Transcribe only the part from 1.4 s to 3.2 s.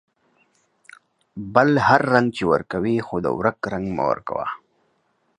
بل هر رنگ چې ورکوې، خو